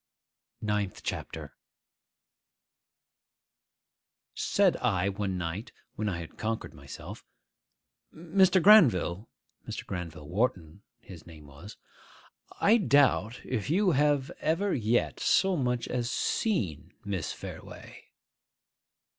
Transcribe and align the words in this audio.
NINTH 0.63 1.03
CHAPTER 1.03 1.53
SAID 4.33 4.77
I, 4.77 5.09
one 5.09 5.37
night, 5.37 5.71
when 5.93 6.09
I 6.09 6.17
had 6.17 6.39
conquered 6.39 6.73
myself, 6.73 7.23
'Mr. 8.11 8.63
Granville,'—Mr. 8.63 9.85
Granville 9.85 10.27
Wharton 10.27 10.81
his 11.01 11.27
name 11.27 11.45
was,—'I 11.45 12.77
doubt 12.77 13.41
if 13.45 13.69
you 13.69 13.91
have 13.91 14.31
ever 14.39 14.73
yet 14.73 15.19
so 15.19 15.55
much 15.55 15.87
as 15.87 16.09
seen 16.09 16.95
Miss 17.05 17.31
Fareway. 17.31 18.05